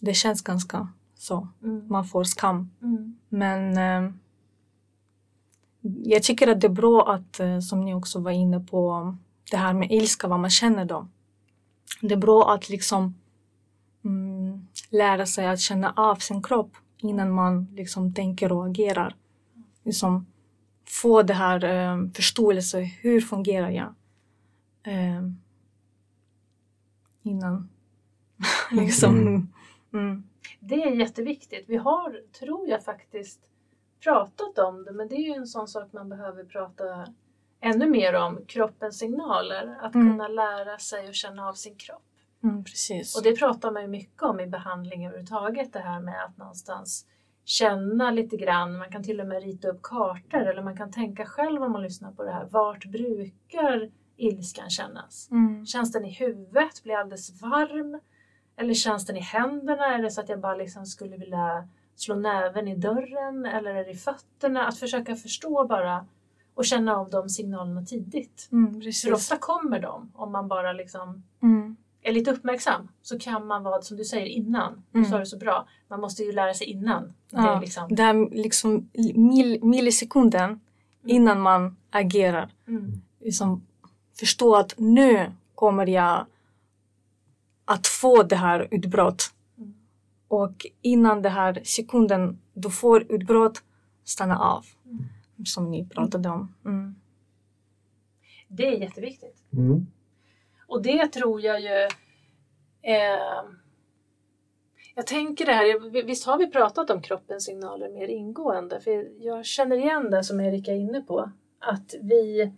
[0.00, 1.48] Det känns ganska så.
[1.62, 1.88] Mm.
[1.88, 2.70] Man får skam.
[2.82, 3.18] Mm.
[3.28, 4.12] Men eh,
[6.04, 9.16] jag tycker att det är bra att, eh, som ni också var inne på,
[9.50, 11.08] det här med ilska, vad man känner då.
[12.00, 13.14] Det är bra att liksom
[14.04, 19.16] mm, lära sig att känna av sin kropp innan man liksom tänker och agerar.
[19.82, 20.26] Liksom
[20.86, 23.94] få det här eh, förståelse, hur fungerar jag?
[24.82, 25.22] Eh,
[27.22, 27.68] innan
[28.72, 29.18] liksom.
[29.20, 29.48] Mm.
[29.92, 30.24] Mm.
[30.60, 31.64] Det är jätteviktigt.
[31.68, 33.40] Vi har, tror jag faktiskt,
[34.02, 37.06] pratat om det men det är ju en sån sak man behöver prata
[37.60, 38.40] ännu mer om.
[38.46, 39.78] Kroppens signaler.
[39.82, 40.10] Att Mm.
[40.10, 42.02] kunna lära sig och känna av sin kropp.
[42.42, 43.16] Mm, precis.
[43.16, 45.72] Och det pratar man ju mycket om i behandling överhuvudtaget.
[45.72, 47.06] Det här med att någonstans
[47.44, 48.78] känna lite grann.
[48.78, 51.82] Man kan till och med rita upp kartor eller man kan tänka själv om man
[51.82, 52.44] lyssnar på det här.
[52.50, 55.28] Vart brukar ilskan kännas?
[55.30, 55.66] Mm.
[55.66, 56.82] Känns den i huvudet?
[56.82, 58.00] Blir alldeles varm?
[58.56, 59.86] Eller känns den i händerna?
[59.94, 63.46] Är det så att jag bara liksom skulle vilja slå näven i dörren?
[63.46, 64.66] Eller är det i fötterna?
[64.66, 66.06] Att försöka förstå bara
[66.54, 68.48] och känna av de signalerna tidigt.
[68.52, 71.76] Mm, För ofta kommer de om man bara liksom Mm.
[72.06, 75.10] Är lite uppmärksam så kan man vara, som du säger innan, du Mm.
[75.10, 77.02] sa det så bra, man måste ju lära sig innan.
[77.04, 80.60] Det Ja, är liksom, här liksom mil, millisekunden
[81.06, 82.52] innan man agerar.
[82.68, 83.66] mm, Liksom
[84.18, 86.26] förstå att nu kommer jag
[87.64, 89.32] att få det här utbrott.
[89.58, 89.74] Mm.
[90.28, 93.62] Och innan det här sekunden du får utbrott,
[94.04, 94.66] stanna av.
[94.86, 95.04] Mm.
[95.44, 96.54] Som ni pratade om.
[96.64, 96.94] Mm.
[98.48, 99.36] det är jätteviktigt.
[100.74, 101.88] Och det tror jag ju...
[102.82, 103.44] Eh,
[104.94, 108.80] jag tänker det här, visst har vi pratat om kroppens signaler mer ingående?
[108.80, 111.30] För jag känner igen det som Erika är inne på.
[111.58, 112.52] Att vi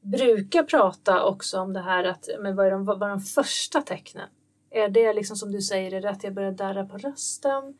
[0.00, 3.82] brukar prata också om det här att, men vad är de, vad är de första
[3.82, 4.28] tecknen?
[4.70, 7.78] Är det liksom som du säger, är det att jag börjar darra på rösten?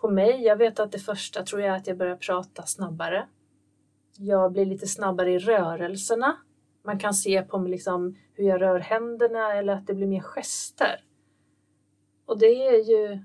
[0.00, 3.26] På mig, jag vet att det första tror jag är att jag börjar prata snabbare.
[4.16, 6.36] Jag blir lite snabbare i rörelserna.
[6.88, 11.00] Man kan se på liksom hur jag rör händerna eller att det blir mer gester.
[12.26, 13.18] Och det är ju...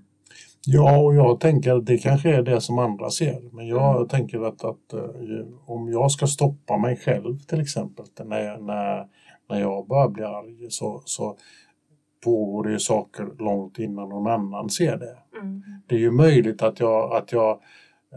[0.66, 3.42] Ja, och jag tänker att det kanske är det som andra ser.
[3.56, 4.08] Men jag Mm.
[4.08, 5.10] tänker att, att eh,
[5.66, 9.08] om jag ska stoppa mig själv till exempel när jag, när,
[9.50, 11.38] när jag bara blir arg så, så
[12.24, 15.18] pågår det ju saker långt innan någon annan ser det.
[15.42, 15.64] Mm.
[15.88, 17.60] Det är ju möjligt att jag, att jag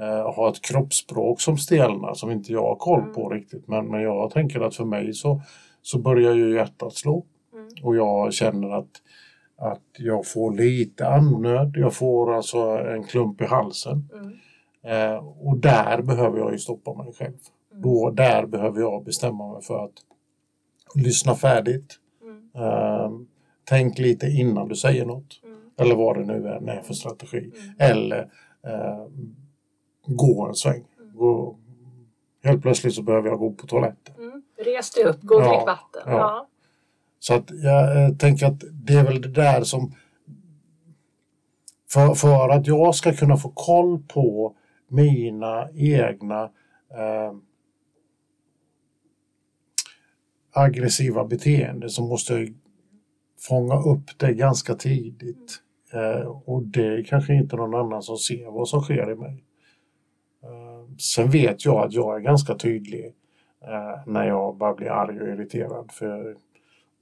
[0.01, 3.69] eh, har ett kroppsspråk som stelnar som inte jag har koll på riktigt.
[3.69, 5.43] Men, men jag tänker att för mig så,
[5.83, 7.25] så börjar ju hjärtat slå.
[7.53, 7.69] Mm.
[7.83, 8.91] Och jag känner att,
[9.59, 11.75] att jag får lite andnöd.
[11.77, 14.09] Jag får alltså en klump i halsen.
[14.15, 14.33] Mm.
[14.87, 17.39] Eh, och där behöver jag ju stoppa mig själv.
[17.71, 17.83] Mm.
[17.83, 19.93] Då, där behöver jag bestämma mig för att
[20.95, 21.95] lyssna färdigt.
[22.23, 22.51] Mm.
[22.55, 23.11] Eh,
[23.65, 25.41] tänk lite innan du säger något.
[25.45, 25.57] Mm.
[25.79, 27.39] Eller vad det nu är, är för strategi.
[27.39, 27.75] Mm.
[27.79, 28.31] Eller
[28.67, 29.07] eh,
[30.07, 30.85] gå en sväng.
[31.01, 31.17] Mm.
[31.17, 31.57] Gå,
[32.43, 34.15] helt plötsligt så behöver jag gå på toaletten.
[34.19, 34.43] Mm.
[34.59, 36.03] Res dig upp, gå och Ja, drick vatten.
[36.07, 36.13] ja.
[36.13, 36.49] Ja.
[37.19, 39.93] Så att jag eh, tänker att det är väl det där som...
[41.91, 44.57] För, för att jag ska kunna få koll på
[44.89, 46.43] mina egna
[46.91, 47.35] eh,
[50.53, 52.55] aggressiva beteenden så måste jag
[53.49, 55.63] fånga upp det ganska tidigt.
[55.93, 59.45] Eh, och det är kanske inte någon annan som ser vad som sker i mig.
[60.99, 63.15] Sen vet jag att jag är ganska tydlig
[63.63, 65.93] eh, när jag bara blir arg och irriterad.
[65.93, 66.37] För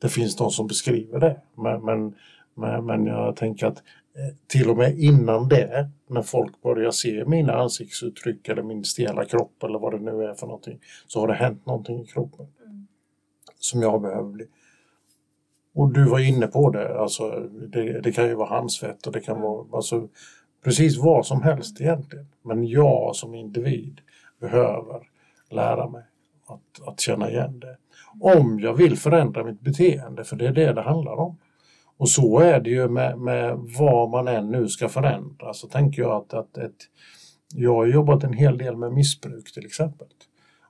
[0.01, 1.41] det finns de som beskriver det.
[1.55, 2.15] Men, men,
[2.55, 7.25] men, men jag tänker att eh, till och med innan det, när folk börjar se
[7.27, 11.29] mina ansiktsuttryck eller min stela kropp eller vad det nu är för någonting, så har
[11.29, 12.87] det hänt någonting i kroppen Mm.
[13.59, 14.47] som jag behöver bli.
[15.75, 17.31] Och du var inne på det, alltså,
[17.69, 20.09] det, det kan ju vara handsvett och det kan vara alltså,
[20.65, 22.27] precis vad som helst egentligen.
[22.43, 24.01] Men jag som individ
[24.41, 25.09] behöver
[25.51, 26.03] lära mig
[26.47, 27.77] att, att känna igen det.
[28.21, 31.39] Om jag vill förändra mitt beteende, för det är det det handlar om.
[31.97, 35.55] Och så är det ju med, med vad man än nu ska förändra.
[35.55, 36.77] Så tänker jag att, att ett,
[37.55, 40.07] jag har jobbat en hel del med missbruk till exempel.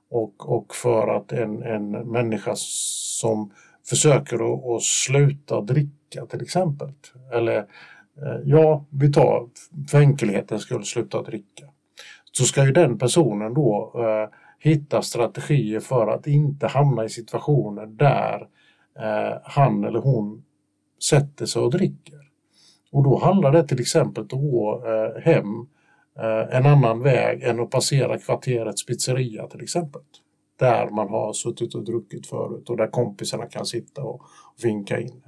[0.09, 3.51] Och, och för att en, en människa som
[3.89, 6.89] försöker att, att sluta dricka till exempel.
[7.33, 7.65] Eller
[8.21, 9.47] Eh, ja, vi tar
[9.91, 11.65] för enkelhetens skull sluta dricka.
[12.31, 17.85] så ska ju den personen då eh, hitta strategier för att inte hamna i situationer
[17.85, 18.47] där
[18.99, 20.43] eh, han eller hon
[21.09, 22.19] sätter sig och dricker.
[22.91, 25.67] Och då handlar det till exempel om att gå eh, hem
[26.19, 30.01] eh, en annan väg än att passera kvarterets pizzeria till exempel.
[30.59, 34.99] Där man har suttit och druckit förut och där kompisarna kan sitta och, och vinka
[34.99, 35.21] in.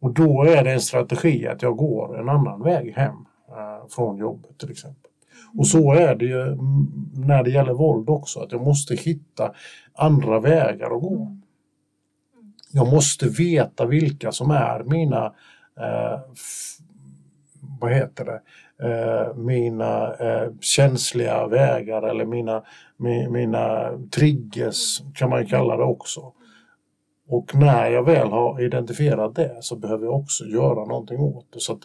[0.00, 3.14] Och då är det en strategi att jag går en annan väg hem
[3.48, 5.10] eh, från jobbet till exempel.
[5.58, 6.56] Och så är det ju
[7.14, 9.54] när det gäller våld också, att jag måste hitta
[9.94, 11.36] andra vägar att gå.
[12.72, 15.26] Jag måste veta vilka som är mina,
[15.80, 16.20] eh,
[17.80, 18.40] vad heter det,
[18.88, 22.62] eh, mina eh, känsliga vägar eller mina,
[22.96, 26.32] mi, mina triggers kan man kalla det också.
[27.30, 31.60] Och när jag väl har identifierat det så behöver jag också göra någonting åt det.
[31.60, 31.80] Så att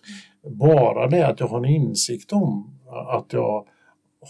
[0.59, 2.79] bara det att jag har en insikt om
[3.09, 3.67] att jag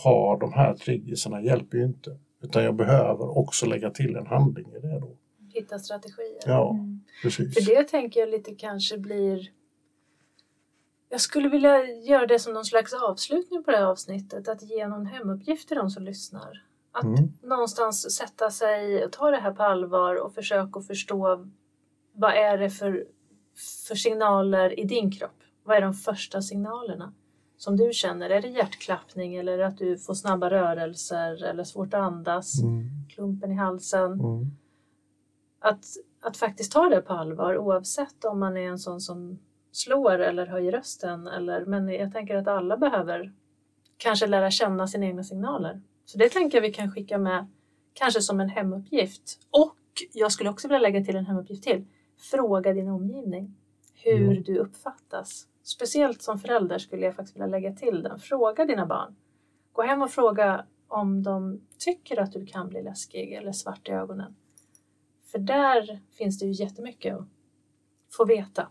[0.04, 2.18] har de här triggerserna hjälper ju inte.
[2.44, 5.18] Utan jag behöver också lägga till en handling i det då.
[5.54, 6.44] Hitta strategier.
[6.46, 7.02] Ja, mm.
[7.24, 7.54] precis.
[7.54, 9.50] För det tänker jag lite kanske blir
[11.10, 14.88] jag skulle vilja göra det som någon slags avslutning på det här avsnittet, att ge
[14.88, 16.64] någon hemuppgift till de som lyssnar.
[16.94, 17.34] Att mm.
[17.42, 21.48] någonstans sätta sig och ta det här på allvar och försöka förstå
[22.14, 23.06] vad är det för,
[23.88, 25.44] för signaler i din kropp?
[25.64, 27.14] Vad är de första signalerna
[27.58, 28.30] som du känner?
[28.30, 32.62] Är det hjärtklappning eller att du får snabba rörelser eller svårt att andas?
[32.62, 32.90] Mm.
[33.10, 34.12] Klumpen i halsen?
[34.12, 34.46] Mm.
[35.60, 35.86] Att,
[36.22, 39.40] att faktiskt ta det på allvar oavsett om man är en sån som
[39.72, 41.28] slår eller höjer rösten.
[41.28, 43.34] Eller, men jag tänker att alla behöver
[43.98, 45.82] kanske lära känna sina egna signaler.
[46.06, 47.48] Så det tänker jag vi kan skicka med
[47.94, 49.40] kanske som en hemuppgift.
[49.52, 49.78] Och
[50.14, 51.86] jag skulle också vilja lägga till en hemuppgift till.
[52.32, 53.56] Fråga din omgivning
[54.04, 54.44] hur mm.
[54.44, 55.48] du uppfattas.
[55.64, 58.20] Speciellt som förälder skulle jag faktiskt vilja lägga till den.
[58.20, 59.16] Fråga dina barn.
[59.72, 63.92] Gå hem och fråga om de tycker att du kan bli läskig eller svart i
[63.92, 64.36] ögonen.
[65.32, 67.28] För där finns det ju jättemycket att
[68.18, 68.70] få veta.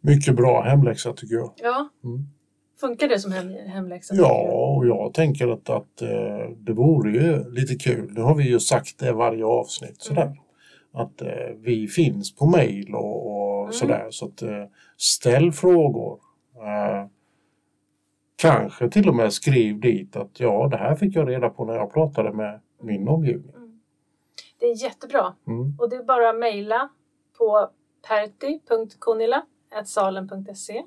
[0.00, 1.52] Mycket bra hemläxa tycker jag.
[1.56, 1.88] Ja.
[2.04, 2.26] Mm.
[2.80, 4.14] Funkar det som hem, hemläxa?
[4.14, 4.42] Ja,
[4.76, 8.12] och jag tänker att, att eh, det vore ju lite kul.
[8.14, 10.22] Nu har vi ju sagt det varje avsnitt sådär.
[10.22, 10.36] Mm.
[10.92, 13.72] Att eh, vi finns på mail och, och mm.
[13.72, 14.06] sådär.
[14.10, 14.64] Så att, eh,
[14.96, 16.20] ställ frågor.
[16.56, 17.06] Eh,
[18.36, 21.74] kanske till och med skriv dit att ja, det här fick jag reda på när
[21.74, 23.54] jag pratade med min omgivning.
[23.56, 23.80] Mm.
[24.58, 25.34] Det är jättebra.
[25.46, 25.76] Mm.
[25.78, 26.88] Och det är bara att mejla
[27.38, 27.70] på
[28.08, 30.82] perti.kunila.salen.se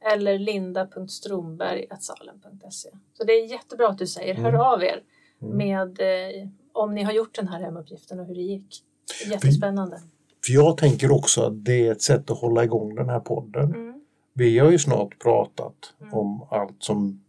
[0.00, 2.88] eller linda.stromberg.salen.se.
[3.12, 4.60] Så det är jättebra att du säger, hör mm.
[4.60, 5.02] av er
[5.42, 5.56] mm.
[5.56, 8.84] med eh, om ni har gjort den här hemuppgiften och hur det gick.
[9.30, 9.96] Jättespännande.
[9.96, 10.06] För,
[10.46, 13.74] för jag tänker också att det är ett sätt att hålla igång den här podden.
[13.74, 14.00] Mm.
[14.34, 16.14] Vi har ju snart pratat mm.
[16.14, 17.24] om allt som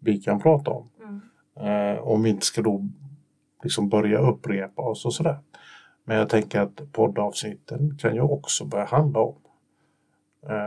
[0.00, 0.90] vi kan prata om.
[1.00, 1.20] Mm.
[1.94, 2.88] Eh, om vi inte ska då
[3.62, 5.38] liksom börja upprepa oss och sådär.
[6.04, 9.36] Men jag tänker att poddavsnitten kan ju också börja handla om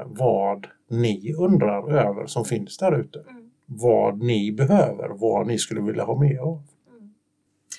[0.05, 3.19] vad ni undrar över som finns där ute.
[3.19, 3.51] Mm.
[3.65, 6.63] Vad ni behöver, vad ni skulle vilja ha med av.
[6.89, 7.13] Mm.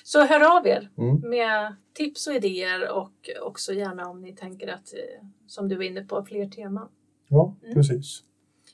[0.03, 1.29] Så hör av er mm.
[1.29, 5.83] med tips och idéer och också gärna om ni tänker att, eh, som du var
[5.83, 6.89] inne på, fler teman.
[7.27, 7.75] Ja, mm.
[7.75, 8.23] precis.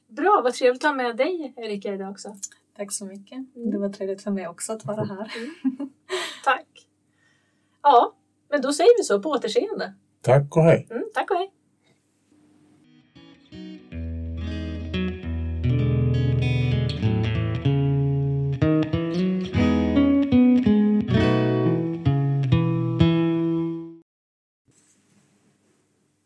[0.08, 2.36] Bra, vad trevligt att ha med dig Erika idag också.
[2.78, 3.56] Tack så mycket.
[3.56, 3.72] Mm.
[3.72, 5.32] Det var trevligt för mig också att vara här.
[5.64, 5.90] Mm.
[6.44, 6.88] Tack.
[7.82, 8.16] Ja,
[8.50, 9.94] men då säger vi så på återseende.
[10.22, 10.88] Tack och hej.
[11.14, 11.52] tack och hej.